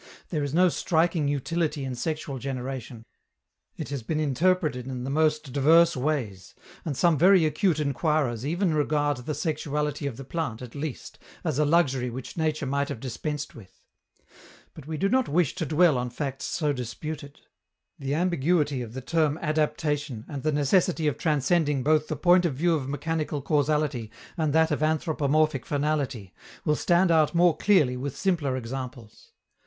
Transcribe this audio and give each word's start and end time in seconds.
There 0.29 0.41
is 0.43 0.51
no 0.51 0.67
striking 0.67 1.27
utility 1.27 1.85
in 1.85 1.93
sexual 1.93 2.39
generation; 2.39 3.05
it 3.77 3.89
has 3.89 4.01
been 4.01 4.19
interpreted 4.19 4.87
in 4.87 5.03
the 5.03 5.11
most 5.11 5.53
diverse 5.53 5.95
ways; 5.95 6.55
and 6.83 6.97
some 6.97 7.19
very 7.19 7.45
acute 7.45 7.79
enquirers 7.79 8.43
even 8.43 8.73
regard 8.73 9.17
the 9.17 9.35
sexuality 9.35 10.07
of 10.07 10.17
the 10.17 10.23
plant, 10.23 10.63
at 10.63 10.73
least, 10.73 11.19
as 11.43 11.59
a 11.59 11.65
luxury 11.65 12.09
which 12.09 12.35
nature 12.35 12.65
might 12.65 12.89
have 12.89 12.99
dispensed 12.99 13.53
with. 13.53 13.79
But 14.73 14.87
we 14.87 14.97
do 14.97 15.07
not 15.07 15.29
wish 15.29 15.53
to 15.53 15.67
dwell 15.67 15.99
on 15.99 16.09
facts 16.09 16.45
so 16.45 16.73
disputed. 16.73 17.39
The 17.99 18.15
ambiguity 18.15 18.81
of 18.81 18.93
the 18.95 19.01
term 19.01 19.37
"adaptation," 19.39 20.25
and 20.27 20.41
the 20.41 20.51
necessity 20.51 21.05
of 21.05 21.19
transcending 21.19 21.83
both 21.83 22.07
the 22.07 22.15
point 22.15 22.45
of 22.47 22.55
view 22.55 22.73
of 22.73 22.89
mechanical 22.89 23.39
causality 23.39 24.09
and 24.35 24.51
that 24.51 24.71
of 24.71 24.81
anthropomorphic 24.81 25.63
finality, 25.63 26.33
will 26.65 26.75
stand 26.75 27.11
out 27.11 27.35
more 27.35 27.55
clearly 27.55 27.95
with 27.97 28.17
simpler 28.17 28.57
examples. 28.57 29.33